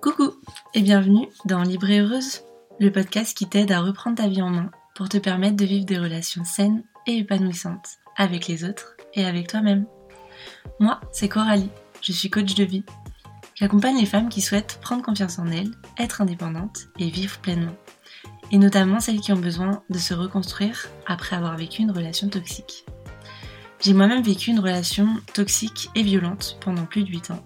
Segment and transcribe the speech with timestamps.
[0.00, 0.32] Coucou
[0.72, 2.40] et bienvenue dans Libre Heureuse,
[2.80, 5.84] le podcast qui t'aide à reprendre ta vie en main pour te permettre de vivre
[5.84, 9.84] des relations saines et épanouissantes avec les autres et avec toi-même.
[10.80, 11.68] Moi, c'est Coralie,
[12.00, 12.84] je suis coach de vie.
[13.54, 17.76] J'accompagne les femmes qui souhaitent prendre confiance en elles, être indépendantes et vivre pleinement.
[18.52, 22.86] Et notamment celles qui ont besoin de se reconstruire après avoir vécu une relation toxique.
[23.80, 27.44] J'ai moi-même vécu une relation toxique et violente pendant plus de 8 ans.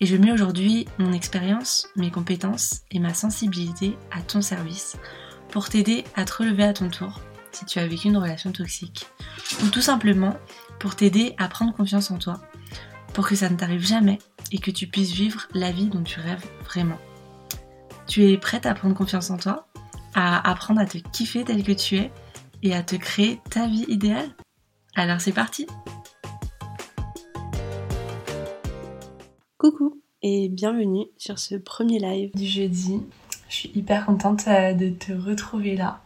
[0.00, 4.96] Et je mets aujourd'hui mon expérience, mes compétences et ma sensibilité à ton service
[5.50, 7.20] pour t'aider à te relever à ton tour
[7.52, 9.06] si tu as vécu une relation toxique.
[9.62, 10.36] Ou tout simplement
[10.80, 12.40] pour t'aider à prendre confiance en toi,
[13.12, 14.18] pour que ça ne t'arrive jamais
[14.50, 16.98] et que tu puisses vivre la vie dont tu rêves vraiment.
[18.06, 19.68] Tu es prête à prendre confiance en toi,
[20.14, 22.12] à apprendre à te kiffer tel que tu es
[22.62, 24.34] et à te créer ta vie idéale?
[24.96, 25.66] Alors c'est parti
[29.64, 33.00] Coucou et bienvenue sur ce premier live du jeudi.
[33.48, 36.02] Je suis hyper contente euh, de te retrouver là.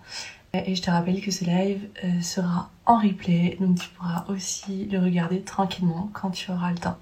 [0.55, 4.85] Et je te rappelle que ce live euh, sera en replay, donc tu pourras aussi
[4.85, 6.99] le regarder tranquillement quand tu auras le temps.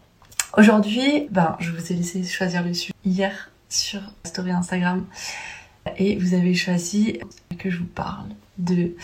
[0.57, 5.05] Aujourd'hui, ben, je vous ai laissé choisir le sujet hier sur story Instagram
[5.99, 7.19] et vous avez choisi
[7.59, 8.97] que je vous parle de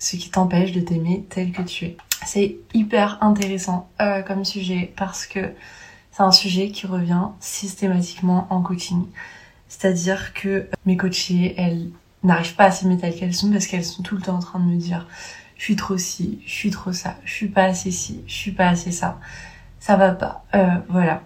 [0.00, 1.96] ce qui t'empêche de t'aimer tel que tu es.
[2.26, 5.52] C'est hyper intéressant euh, comme sujet parce que
[6.18, 9.06] c'est un sujet qui revient systématiquement en coaching.
[9.68, 11.90] C'est-à-dire que mes coachées, elles
[12.24, 14.58] n'arrivent pas à s'aimer telles qu'elles sont parce qu'elles sont tout le temps en train
[14.58, 15.06] de me dire
[15.56, 18.50] je suis trop ci, je suis trop ça, je suis pas assez ci, je suis
[18.50, 19.20] pas assez ça,
[19.78, 21.22] ça va pas, euh, voilà.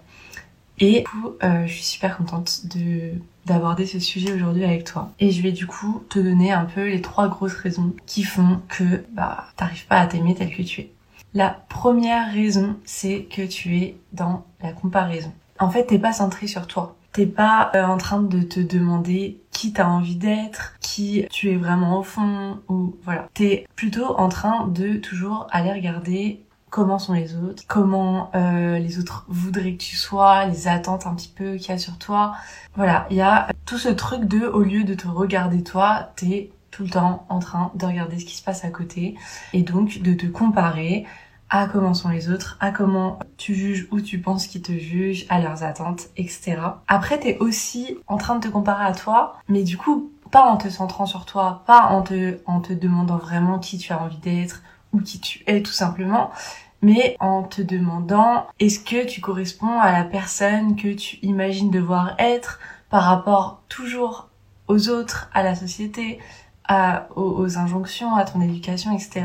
[0.78, 3.12] Et du coup, euh, je suis super contente de
[3.46, 5.10] d'aborder ce sujet aujourd'hui avec toi.
[5.20, 8.60] Et je vais du coup te donner un peu les trois grosses raisons qui font
[8.68, 10.92] que bah t'arrives pas à t'aimer tel que tu es.
[11.34, 15.32] La première raison, c'est que tu es dans la comparaison.
[15.58, 16.96] En fait, t'es pas centré sur toi.
[17.12, 21.56] T'es pas euh, en train de te demander qui t'as envie d'être, qui tu es
[21.56, 23.28] vraiment au fond, ou voilà.
[23.34, 28.98] T'es plutôt en train de toujours aller regarder comment sont les autres, comment euh, les
[28.98, 32.34] autres voudraient que tu sois, les attentes un petit peu qu'il y a sur toi.
[32.76, 36.50] Voilà, il y a tout ce truc de, au lieu de te regarder toi, t'es
[36.72, 39.14] tout le temps en train de regarder ce qui se passe à côté
[39.52, 41.06] et donc de te comparer
[41.52, 45.26] à comment sont les autres, à comment tu juges ou tu penses qu'ils te jugent,
[45.28, 46.56] à leurs attentes, etc.
[46.88, 50.56] Après, t'es aussi en train de te comparer à toi, mais du coup, pas en
[50.56, 54.16] te centrant sur toi, pas en te, en te demandant vraiment qui tu as envie
[54.16, 54.62] d'être
[54.94, 56.30] ou qui tu es tout simplement,
[56.80, 62.14] mais en te demandant est-ce que tu corresponds à la personne que tu imagines devoir
[62.18, 64.30] être par rapport toujours
[64.68, 66.18] aux autres, à la société,
[66.66, 69.24] à, aux injonctions, à ton éducation, etc.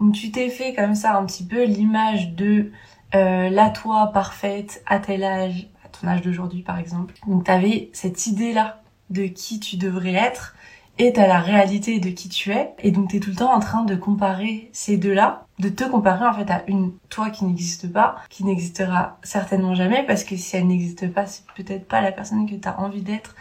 [0.00, 2.70] Donc tu t'es fait comme ça un petit peu l'image de
[3.14, 7.14] euh, la toi parfaite à tel âge, à ton âge d'aujourd'hui par exemple.
[7.26, 10.54] Donc t'avais cette idée-là de qui tu devrais être
[10.98, 12.74] et t'as la réalité de qui tu es.
[12.78, 16.26] Et donc t'es tout le temps en train de comparer ces deux-là, de te comparer
[16.26, 20.56] en fait à une toi qui n'existe pas, qui n'existera certainement jamais parce que si
[20.56, 23.34] elle n'existe pas, c'est peut-être pas la personne que t'as envie d'être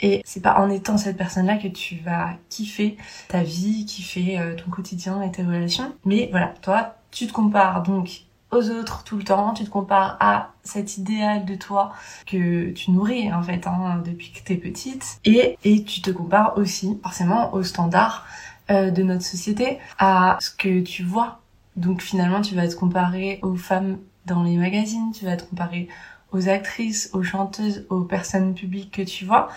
[0.00, 2.96] et c'est pas en étant cette personne-là que tu vas kiffer
[3.28, 5.92] ta vie, kiffer euh, ton quotidien et tes relations.
[6.04, 10.16] Mais voilà, toi, tu te compares donc aux autres tout le temps, tu te compares
[10.20, 11.92] à cet idéal de toi
[12.26, 16.58] que tu nourris en fait hein, depuis que t'es petite et, et tu te compares
[16.58, 18.26] aussi forcément aux standards
[18.70, 21.40] euh, de notre société, à ce que tu vois.
[21.76, 25.88] Donc finalement tu vas te comparer aux femmes dans les magazines, tu vas te comparer
[26.32, 29.48] aux actrices, aux chanteuses, aux personnes publiques que tu vois.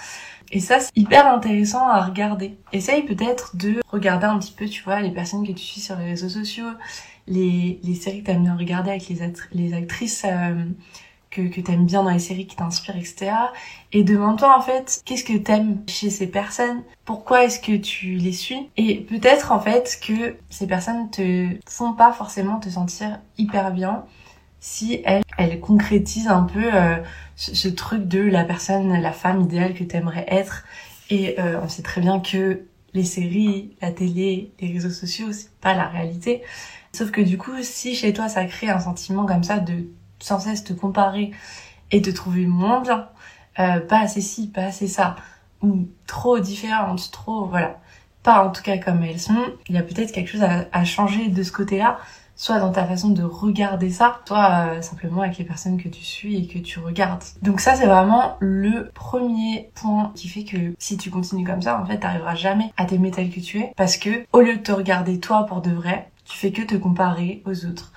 [0.51, 2.57] Et ça, c'est hyper intéressant à regarder.
[2.71, 5.95] Essaye peut-être de regarder un petit peu, tu vois, les personnes que tu suis sur
[5.95, 6.69] les réseaux sociaux,
[7.27, 9.19] les, les séries que t'aimes bien regarder avec les,
[9.53, 10.65] les actrices euh,
[11.31, 13.31] que, que t'aimes bien dans les séries qui t'inspirent, etc.
[13.91, 16.83] Et demande-toi en fait, qu'est-ce que t'aimes chez ces personnes?
[17.05, 18.69] Pourquoi est-ce que tu les suis?
[18.77, 24.05] Et peut-être en fait que ces personnes te font pas forcément te sentir hyper bien
[24.63, 26.95] si elles, elles concrétisent un peu euh,
[27.35, 30.63] ce, truc de la personne, la femme idéale que t'aimerais être.
[31.09, 32.61] Et euh, on sait très bien que
[32.93, 36.43] les séries, la télé, les réseaux sociaux, c'est pas la réalité.
[36.93, 39.89] Sauf que du coup, si chez toi ça crée un sentiment comme ça de
[40.19, 41.31] sans cesse te comparer
[41.91, 43.09] et te trouver moins bien,
[43.59, 45.17] euh, pas assez ci, pas assez ça,
[45.61, 47.81] ou trop différente, trop, voilà,
[48.23, 51.27] pas en tout cas comme elles sont, il y a peut-être quelque chose à changer
[51.27, 51.99] de ce côté-là
[52.43, 56.03] soit dans ta façon de regarder ça, soit euh, simplement avec les personnes que tu
[56.03, 57.23] suis et que tu regardes.
[57.41, 61.79] Donc ça c'est vraiment le premier point qui fait que si tu continues comme ça,
[61.81, 64.61] en fait t'arriveras jamais à t'aimer tel que tu es parce que au lieu de
[64.61, 67.93] te regarder toi pour de vrai, tu fais que te comparer aux autres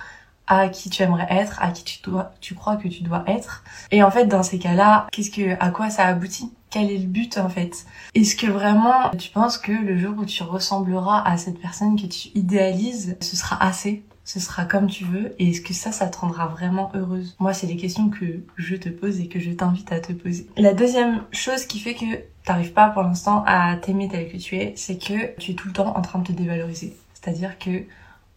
[0.47, 3.65] à qui tu aimerais être, à qui tu dois, tu crois que tu dois être.
[3.91, 6.53] Et en fait, dans ces cas-là, qu'est-ce que, à quoi ça aboutit?
[6.71, 7.85] Quel est le but, en fait?
[8.15, 12.07] Est-ce que vraiment, tu penses que le jour où tu ressembleras à cette personne que
[12.07, 14.05] tu idéalises, ce sera assez?
[14.27, 17.37] Ce sera comme tu veux et est-ce que ça, ça te rendra vraiment heureuse?
[17.39, 20.49] Moi, c'est les questions que je te pose et que je t'invite à te poser.
[20.57, 22.05] La deuxième chose qui fait que
[22.45, 25.69] t'arrives pas pour l'instant à t'aimer tel que tu es, c'est que tu es tout
[25.69, 26.97] le temps en train de te dévaloriser.
[27.15, 27.85] C'est-à-dire que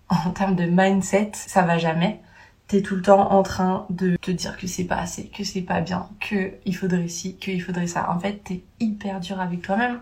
[0.10, 2.22] en termes de mindset, ça va jamais.
[2.68, 5.62] T'es tout le temps en train de te dire que c'est pas assez, que c'est
[5.64, 8.12] pas bien, que il faudrait ci, qu'il faudrait ça.
[8.12, 10.00] En fait, t'es hyper dur avec toi-même.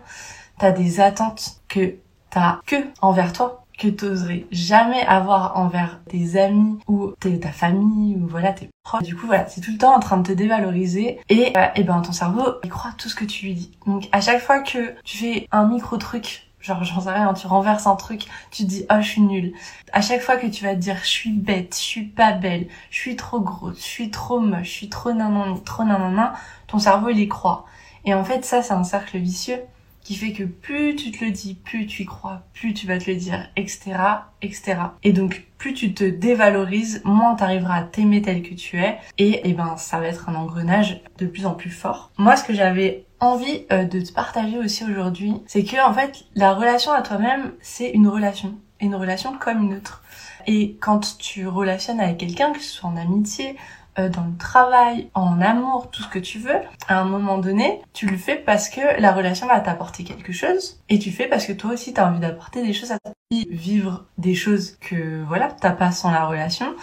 [0.58, 1.94] T'as des attentes que
[2.28, 8.26] t'as que envers toi, que t'oserais jamais avoir envers tes amis ou ta famille ou
[8.26, 9.04] voilà tes proches.
[9.04, 11.84] Du coup voilà, c'est tout le temps en train de te dévaloriser et, euh, et
[11.84, 13.70] ben ton cerveau il croit tout ce que tu lui dis.
[13.86, 17.46] Donc à chaque fois que tu fais un micro truc Genre, j'en sais rien, tu
[17.46, 19.52] renverses un truc, tu te dis, oh, je suis nulle.
[19.92, 22.66] À chaque fois que tu vas te dire, je suis bête, je suis pas belle,
[22.90, 26.34] je suis trop grosse, je suis trop moche, je suis trop nanani, trop nanana,
[26.66, 27.64] ton cerveau, il y croit.
[28.04, 29.60] Et en fait, ça, c'est un cercle vicieux
[30.08, 32.96] qui fait que plus tu te le dis, plus tu y crois, plus tu vas
[32.96, 33.94] te le dire, etc.,
[34.40, 34.76] etc.
[35.02, 38.96] Et donc, plus tu te dévalorises, moins tu arriveras à t'aimer tel que tu es,
[39.18, 42.10] et, et eh ben, ça va être un engrenage de plus en plus fort.
[42.16, 46.24] Moi, ce que j'avais envie euh, de te partager aussi aujourd'hui, c'est que en fait,
[46.34, 50.02] la relation à toi-même, c'est une relation, une relation comme une autre.
[50.46, 53.56] Et quand tu relationnes avec quelqu'un, que ce soit en amitié,
[53.98, 58.06] dans le travail, en amour, tout ce que tu veux, à un moment donné, tu
[58.06, 61.52] le fais parce que la relation va t'apporter quelque chose et tu fais parce que
[61.52, 65.22] toi aussi tu as envie d'apporter des choses à ta vie, vivre des choses que
[65.24, 66.74] voilà, t'as pas sans la relation.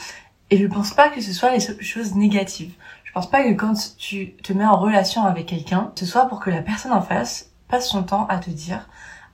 [0.52, 2.74] Et je pense pas que ce soit les choses négatives.
[3.04, 6.40] Je pense pas que quand tu te mets en relation avec quelqu'un, ce soit pour
[6.40, 8.88] que la personne en face passe son temps à te dire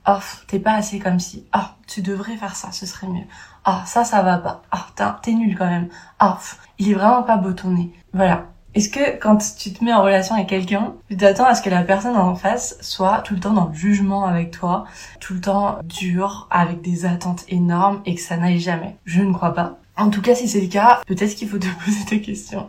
[0.08, 3.26] oh t'es pas assez comme si oh tu devrais faire ça ce serait mieux
[3.64, 4.62] ah ça ça va pas.
[4.70, 4.86] Ah
[5.22, 5.88] t'es nul quand même.
[6.18, 6.38] Ah
[6.78, 8.46] il est vraiment pas beau ton nez voilà.
[8.74, 11.68] Est-ce que quand tu te mets en relation avec quelqu'un, tu t'attends à ce que
[11.68, 14.86] la personne en face soit tout le temps dans le jugement avec toi,
[15.20, 18.96] tout le temps dur, avec des attentes énormes et que ça n'aille jamais?
[19.04, 19.78] Je ne crois pas.
[19.98, 22.66] En tout cas, si c'est le cas, peut-être qu'il faut te poser des questions.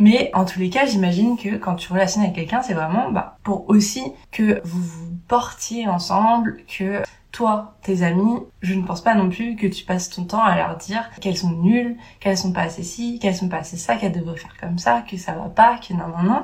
[0.00, 3.36] Mais en tous les cas, j'imagine que quand tu relationnes avec quelqu'un, c'est vraiment bah,
[3.44, 4.02] pour aussi
[4.32, 7.02] que vous vous portiez ensemble, que
[7.38, 10.56] toi, tes amis, je ne pense pas non plus que tu passes ton temps à
[10.56, 13.94] leur dire qu'elles sont nulles, qu'elles sont pas assez ci, qu'elles sont pas assez ça,
[13.94, 16.42] qu'elles devraient faire comme ça, que ça va pas, que non, non, non.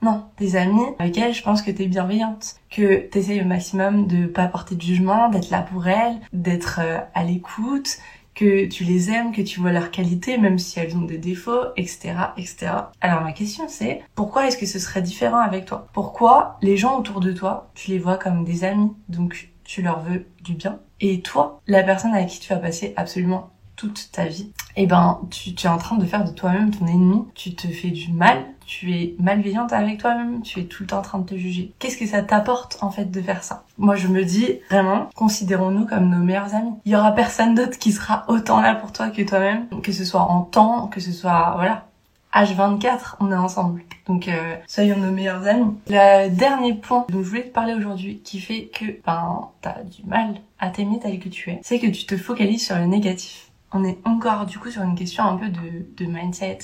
[0.00, 4.24] Non, tes amis avec elles, je pense que t'es bienveillante, que t'essayes au maximum de
[4.24, 7.98] pas porter de jugement, d'être là pour elles, d'être euh, à l'écoute,
[8.34, 11.66] que tu les aimes, que tu vois leurs qualités, même si elles ont des défauts,
[11.76, 12.72] etc., etc.
[13.02, 15.86] Alors ma question c'est, pourquoi est-ce que ce serait différent avec toi?
[15.92, 20.00] Pourquoi les gens autour de toi, tu les vois comme des amis, donc tu leur
[20.00, 24.24] veux du bien, et toi, la personne avec qui tu vas passer absolument toute ta
[24.24, 27.54] vie, eh ben, tu, tu es en train de faire de toi-même ton ennemi, tu
[27.54, 31.02] te fais du mal, tu es malveillante avec toi-même, tu es tout le temps en
[31.02, 31.72] train de te juger.
[31.78, 33.62] Qu'est-ce que ça t'apporte en fait de faire ça?
[33.78, 36.72] Moi je me dis vraiment, considérons-nous comme nos meilleurs amis.
[36.84, 40.04] Il y aura personne d'autre qui sera autant là pour toi que toi-même, que ce
[40.04, 41.86] soit en temps, que ce soit voilà,
[42.34, 43.82] H24, on est ensemble.
[44.06, 45.74] Donc euh, soyons nos meilleurs amis.
[45.88, 50.04] Le dernier point dont je voulais te parler aujourd'hui qui fait que ben t'as du
[50.04, 53.50] mal à t'aimer tel que tu es, c'est que tu te focalises sur le négatif
[53.72, 56.58] on est encore du coup sur une question un peu de, de mindset,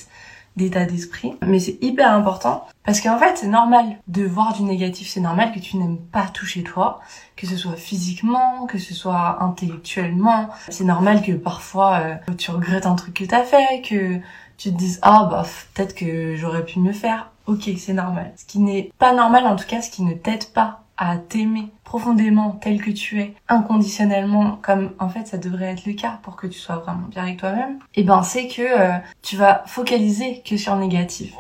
[0.56, 1.34] d'état d'esprit.
[1.42, 5.52] Mais c'est hyper important parce qu'en fait c'est normal de voir du négatif, c'est normal
[5.52, 7.00] que tu n'aimes pas tout chez toi,
[7.36, 10.48] que ce soit physiquement, que ce soit intellectuellement.
[10.68, 14.18] C'est normal que parfois euh, tu regrettes un truc que t'as fait, que
[14.56, 15.44] tu te dises ah bah
[15.74, 17.30] peut-être que j'aurais pu mieux faire.
[17.46, 18.32] Ok, c'est normal.
[18.36, 21.68] Ce qui n'est pas normal en tout cas, ce qui ne t'aide pas à t'aimer
[21.84, 26.36] profondément tel que tu es, inconditionnellement, comme en fait ça devrait être le cas pour
[26.36, 29.62] que tu sois vraiment bien avec toi-même, et eh ben c'est que euh, tu vas
[29.66, 31.34] focaliser que sur le négatif.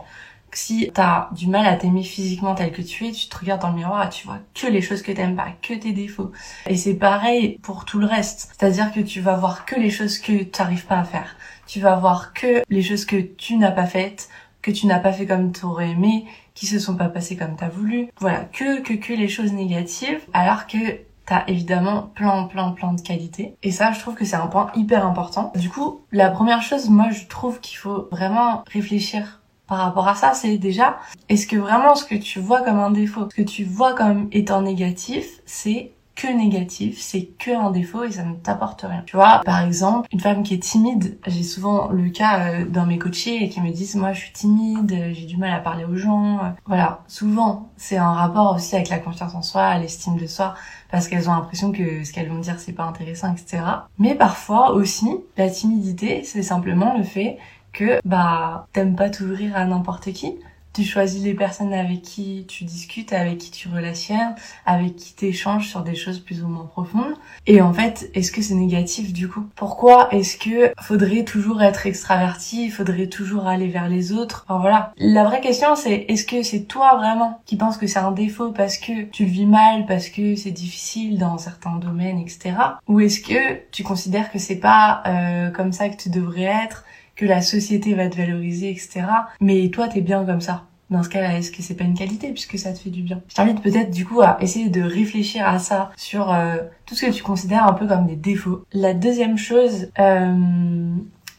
[0.56, 3.68] Si t'as du mal à t'aimer physiquement tel que tu es, tu te regardes dans
[3.68, 6.32] le miroir et tu vois que les choses que t'aimes pas, que tes défauts.
[6.66, 8.54] Et c'est pareil pour tout le reste.
[8.58, 11.36] C'est-à-dire que tu vas voir que les choses que tu n'arrives pas à faire.
[11.66, 14.30] Tu vas voir que les choses que tu n'as pas faites,
[14.62, 17.54] que tu n'as pas fait comme tu aurais aimé, qui se sont pas passées comme
[17.54, 18.08] t'as voulu.
[18.18, 20.78] Voilà, que, que, que les choses négatives, alors que
[21.26, 23.56] t'as évidemment plein, plein, plein de qualités.
[23.62, 25.52] Et ça, je trouve que c'est un point hyper important.
[25.54, 30.14] Du coup, la première chose, moi, je trouve qu'il faut vraiment réfléchir par rapport à
[30.14, 33.42] ça, c'est déjà, est-ce que vraiment ce que tu vois comme un défaut, ce que
[33.42, 38.34] tu vois comme étant négatif, c'est que négatif, c'est que un défaut et ça ne
[38.34, 39.02] t'apporte rien.
[39.04, 42.86] Tu vois, par exemple, une femme qui est timide, j'ai souvent le cas euh, dans
[42.86, 45.96] mes coachés qui me disent moi je suis timide, j'ai du mal à parler aux
[45.96, 46.40] gens.
[46.64, 50.54] Voilà, souvent c'est un rapport aussi avec la confiance en soi, l'estime de soi
[50.90, 53.62] parce qu'elles ont l'impression que ce qu'elles vont dire c'est pas intéressant, etc.
[53.98, 57.36] Mais parfois aussi, la timidité, c'est simplement le fait
[57.76, 60.34] que bah t'aimes pas t'ouvrir à n'importe qui
[60.76, 64.34] tu choisis les personnes avec qui tu discutes, avec qui tu relationnes,
[64.66, 67.14] avec qui tu échanges sur des choses plus ou moins profondes.
[67.46, 69.46] Et en fait, est-ce que c'est négatif du coup?
[69.54, 74.44] Pourquoi est-ce que faudrait toujours être extraverti, faudrait toujours aller vers les autres?
[74.48, 74.92] Enfin voilà.
[74.98, 78.52] La vraie question c'est est-ce que c'est toi vraiment qui penses que c'est un défaut
[78.52, 82.52] parce que tu le vis mal, parce que c'est difficile dans certains domaines, etc.
[82.86, 86.84] Ou est-ce que tu considères que c'est pas euh, comme ça que tu devrais être?
[87.16, 89.06] Que la société va te valoriser, etc.
[89.40, 90.64] Mais toi, t'es bien comme ça.
[90.90, 93.20] Dans ce cas-là, est-ce que c'est pas une qualité puisque ça te fait du bien?
[93.28, 97.06] Je t'invite peut-être du coup à essayer de réfléchir à ça sur euh, tout ce
[97.06, 98.64] que tu considères un peu comme des défauts.
[98.72, 100.94] La deuxième chose, euh,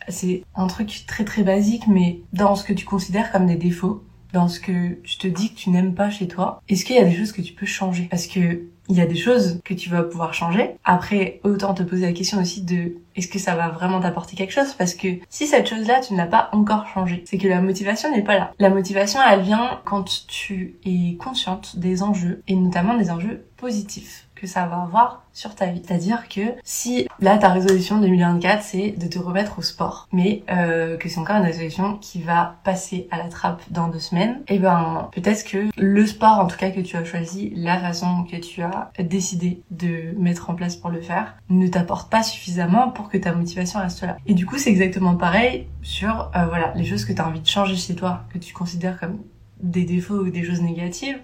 [0.10, 4.03] c'est un truc très très basique, mais dans ce que tu considères comme des défauts,
[4.34, 7.00] dans ce que tu te dis que tu n'aimes pas chez toi, est-ce qu'il y
[7.00, 8.07] a des choses que tu peux changer?
[8.12, 10.72] Parce que il y a des choses que tu vas pouvoir changer.
[10.84, 14.53] Après, autant te poser la question aussi de est-ce que ça va vraiment t'apporter quelque
[14.53, 14.74] chose?
[14.77, 18.12] Parce que si cette chose-là, tu ne l'as pas encore changé, c'est que la motivation
[18.12, 18.53] n'est pas là.
[18.60, 24.26] La motivation, elle vient quand tu es consciente des enjeux, et notamment des enjeux positifs
[24.39, 25.82] que ça va avoir sur ta vie.
[25.86, 30.98] C'est-à-dire que si là ta résolution 2024 c'est de te remettre au sport, mais euh,
[30.98, 34.56] que c'est encore une résolution qui va passer à la trappe dans deux semaines, et
[34.56, 38.24] eh ben peut-être que le sport en tout cas que tu as choisi, la façon
[38.24, 42.89] que tu as décidé de mettre en place pour le faire, ne t'apporte pas suffisamment
[42.89, 44.17] pour que ta motivation reste là.
[44.25, 47.41] Et du coup c'est exactement pareil sur euh, voilà les choses que tu as envie
[47.41, 49.20] de changer chez toi, que tu considères comme
[49.62, 51.20] des défauts ou des choses négatives,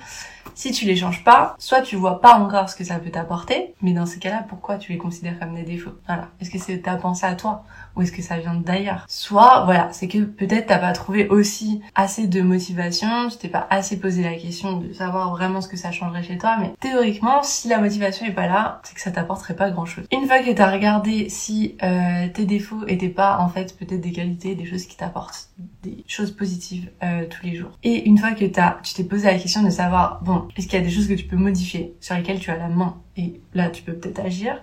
[0.56, 3.74] si tu les changes pas, soit tu vois pas encore ce que ça peut t'apporter,
[3.82, 5.94] mais dans ces cas-là, pourquoi tu les considères comme des défauts?
[6.06, 6.30] Voilà.
[6.40, 7.64] Est-ce que c'est ta pensée à toi?
[7.96, 11.82] Ou est-ce que ça vient d'ailleurs Soit, voilà, c'est que peut-être t'as pas trouvé aussi
[11.96, 15.78] assez de motivation, tu t'es pas assez posé la question de savoir vraiment ce que
[15.78, 19.12] ça changerait chez toi, mais théoriquement, si la motivation est pas là, c'est que ça
[19.12, 20.06] t'apporterait pas grand-chose.
[20.12, 24.12] Une fois que t'as regardé si euh, tes défauts étaient pas en fait peut-être des
[24.12, 25.50] qualités, des choses qui t'apportent
[25.84, 27.72] des choses positives euh, tous les jours.
[27.84, 30.80] Et une fois que t'as, tu t'es posé la question de savoir, bon, est-ce qu'il
[30.80, 33.42] y a des choses que tu peux modifier, sur lesquelles tu as la main, et
[33.54, 34.62] là tu peux peut-être agir,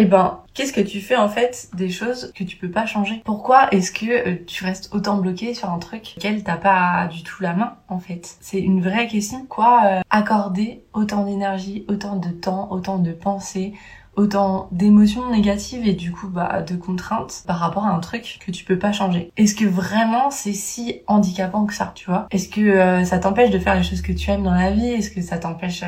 [0.00, 3.20] eh ben, qu'est-ce que tu fais en fait des choses que tu peux pas changer?
[3.22, 7.22] Pourquoi est-ce que euh, tu restes autant bloqué sur un truc auquel t'as pas du
[7.22, 8.38] tout la main en fait?
[8.40, 9.44] C'est une vraie question.
[9.44, 13.74] Quoi euh, accorder autant d'énergie, autant de temps, autant de pensées,
[14.16, 18.50] autant d'émotions négatives et du coup bah de contraintes par rapport à un truc que
[18.50, 19.30] tu peux pas changer?
[19.36, 22.26] Est-ce que vraiment c'est si handicapant que ça, tu vois?
[22.30, 24.88] Est-ce que euh, ça t'empêche de faire les choses que tu aimes dans la vie?
[24.88, 25.84] Est-ce que ça t'empêche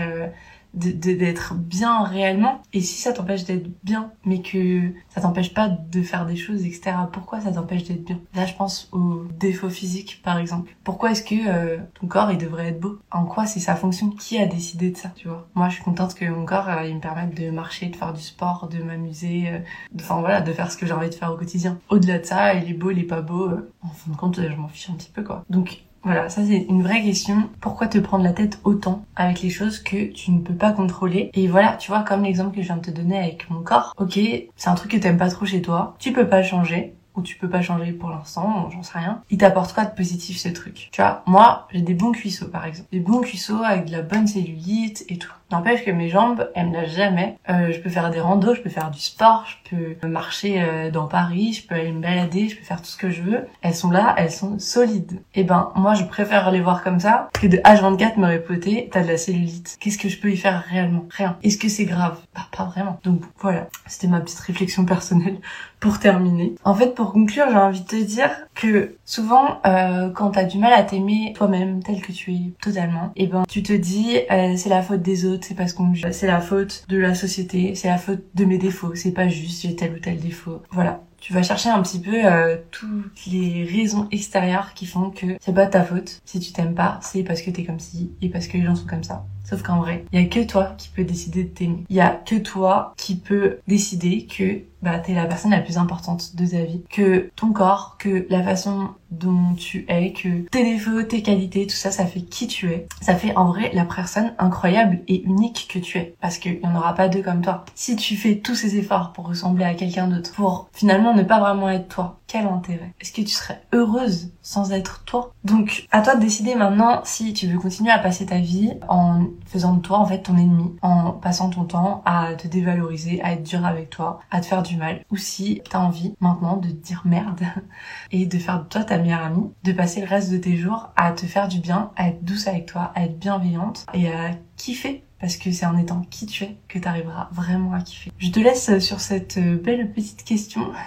[0.75, 2.63] d'être bien réellement.
[2.73, 6.65] Et si ça t'empêche d'être bien mais que ça t'empêche pas de faire des choses
[6.65, 8.19] etc pourquoi ça t'empêche d'être bien?
[8.35, 10.75] Là je pense aux défauts physiques par exemple.
[10.85, 12.99] Pourquoi est-ce que euh, ton corps il devrait être beau?
[13.11, 14.11] En quoi c'est sa fonction?
[14.11, 15.49] Qui a décidé de ça tu vois?
[15.55, 18.13] Moi je suis contente que mon corps euh, il me permette de marcher de faire
[18.13, 19.59] du sport de m'amuser euh,
[20.01, 21.79] enfin voilà de faire ce que j'ai envie de faire au quotidien.
[21.91, 23.51] Au-delà de ça il est beau il est pas beau
[23.83, 25.45] en fin de compte je m'en fiche un petit peu quoi.
[25.51, 27.49] Donc voilà, ça c'est une vraie question.
[27.61, 31.31] Pourquoi te prendre la tête autant avec les choses que tu ne peux pas contrôler?
[31.35, 33.95] Et voilà, tu vois, comme l'exemple que je viens de te donner avec mon corps.
[33.99, 34.19] Ok,
[34.57, 35.95] c'est un truc que t'aimes pas trop chez toi.
[35.99, 39.23] Tu peux pas changer ou tu peux pas changer pour l'instant, j'en sais rien.
[39.31, 42.67] Il t'apporte quoi de positif ce truc Tu vois, moi, j'ai des bons cuisseaux par
[42.67, 42.89] exemple.
[42.93, 45.33] Des bons cuisseaux avec de la bonne cellulite et tout.
[45.53, 47.37] N'empêche que mes jambes, elles me lâchent jamais.
[47.51, 50.91] Euh, je peux faire des randos, je peux faire du sport, je peux marcher euh,
[50.91, 53.47] dans Paris, je peux aller me balader, je peux faire tout ce que je veux.
[53.61, 55.21] Elles sont là, elles sont solides.
[55.35, 58.89] Et eh ben, moi, je préfère les voir comme ça que de H24 me répéter,
[58.91, 59.77] t'as de la cellulite.
[59.79, 61.05] Qu'est-ce que je peux y faire réellement?
[61.11, 61.37] Rien.
[61.43, 62.19] Est-ce que c'est grave?
[62.35, 62.99] Bah, pas vraiment.
[63.05, 65.39] Donc voilà, c'était ma petite réflexion personnelle
[65.83, 66.55] pour terminer.
[66.63, 70.57] En fait, pour conclure, j'ai envie de te dire que souvent, euh, quand t'as du
[70.57, 74.17] mal à t'aimer toi-même tel que tu es totalement, et eh ben, tu te dis,
[74.31, 77.75] euh, c'est la faute des autres c'est parce qu'on c'est la faute de la société,
[77.75, 80.63] c'est la faute de mes défauts, c'est pas juste j'ai tel ou tel défaut.
[80.71, 81.03] Voilà.
[81.19, 85.55] Tu vas chercher un petit peu euh, toutes les raisons extérieures qui font que c'est
[85.55, 86.21] pas ta faute.
[86.25, 88.75] Si tu t'aimes pas, c'est parce que t'es comme ci et parce que les gens
[88.75, 89.25] sont comme ça.
[89.45, 91.85] Sauf qu'en vrai, il y a que toi qui peux décider de t'aimer.
[91.91, 95.79] Il y a que toi qui peux décider que bah t'es la personne la plus
[95.79, 100.65] importante de ta vie, que ton corps, que la façon dont tu es, que tes
[100.65, 102.87] défauts, tes qualités, tout ça, ça fait qui tu es.
[103.01, 106.67] Ça fait en vrai la personne incroyable et unique que tu es, parce qu'il n'y
[106.67, 107.65] en aura pas deux comme toi.
[107.75, 111.41] Si tu fais tous ces efforts pour ressembler à quelqu'un d'autre, pour finalement ne pas
[111.41, 112.95] vraiment être toi, quel intérêt?
[113.01, 115.35] Est-ce que tu serais heureuse sans être toi?
[115.45, 119.27] Donc, à toi de décider maintenant si tu veux continuer à passer ta vie en
[119.45, 123.33] faisant de toi en fait ton ennemi, en passant ton temps à te dévaloriser, à
[123.33, 126.85] être dur avec toi, à te faire mal, ou si t'as envie maintenant de te
[126.85, 127.43] dire merde
[128.11, 130.91] et de faire de toi ta meilleure amie, de passer le reste de tes jours
[130.97, 134.31] à te faire du bien, à être douce avec toi, à être bienveillante et à
[134.57, 138.11] kiffer parce que c'est en étant qui tu es que tu arriveras vraiment à kiffer.
[138.19, 140.73] Je te laisse sur cette belle petite question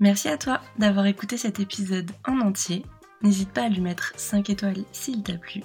[0.00, 2.84] Merci à toi d'avoir écouté cet épisode en entier.
[3.22, 5.62] N'hésite pas à lui mettre 5 étoiles s'il t'a plu,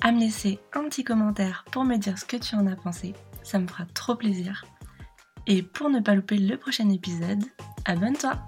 [0.00, 3.14] à me laisser un petit commentaire pour me dire ce que tu en as pensé,
[3.42, 4.64] ça me fera trop plaisir.
[5.50, 7.42] Et pour ne pas louper le prochain épisode,
[7.86, 8.38] abonne-toi